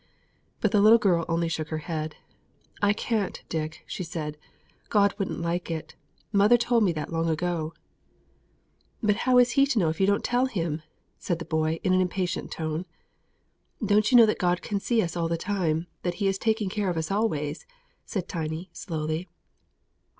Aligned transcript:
But 0.61 0.71
the 0.71 0.81
little 0.81 0.97
girl 0.97 1.25
only 1.29 1.47
shook 1.47 1.67
her 1.69 1.77
head. 1.85 2.15
"I 2.81 2.91
can't, 2.91 3.39
Dick," 3.49 3.83
she 3.85 4.03
said; 4.03 4.35
"God 4.89 5.13
wouldn't 5.19 5.39
like 5.41 5.69
it; 5.69 5.93
mother 6.31 6.57
told 6.57 6.81
me 6.83 6.91
that 6.93 7.13
long 7.13 7.29
ago." 7.29 7.71
"But 9.03 9.15
how 9.29 9.37
is 9.37 9.51
He 9.51 9.67
to 9.67 9.77
know 9.77 9.89
if 9.89 10.01
you 10.01 10.07
don't 10.07 10.23
tell 10.23 10.47
Him?" 10.47 10.81
said 11.19 11.37
the 11.37 11.45
boy, 11.45 11.79
in 11.83 11.93
an 11.93 12.01
impatient 12.01 12.49
tone. 12.51 12.87
"Don't 13.85 14.11
you 14.11 14.17
know 14.17 14.25
that 14.25 14.39
God 14.39 14.63
can 14.63 14.79
see 14.79 15.03
us 15.03 15.15
all 15.15 15.27
the 15.27 15.37
time; 15.37 15.85
that 16.01 16.15
He's 16.15 16.39
taking 16.39 16.69
care 16.71 16.89
of 16.89 16.97
us 16.97 17.11
always?" 17.11 17.67
said 18.03 18.27
Tiny, 18.27 18.71
slowly. 18.73 19.27